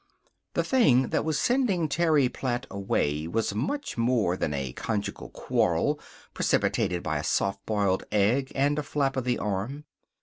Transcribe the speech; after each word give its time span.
The 0.55 0.63
thing 0.63 1.09
that 1.09 1.23
was 1.23 1.37
sending 1.39 1.87
Terry 1.87 2.27
Platt 2.27 2.65
away 2.71 3.27
was 3.27 3.53
much 3.53 3.99
more 3.99 4.35
than 4.35 4.51
a 4.51 4.73
conjugal 4.73 5.29
quarrel 5.29 5.99
precipitated 6.33 7.03
by 7.03 7.19
a 7.19 7.23
soft 7.23 7.63
boiled 7.67 8.03
egg 8.11 8.51
and 8.55 8.79
a 8.79 8.81
flap 8.81 9.15
of 9.15 9.25
the 9.25 9.37
arm. 9.37 9.85